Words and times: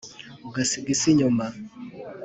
ugasiga 0.47 0.87
isi 0.95 1.07
inyuma 1.13 1.45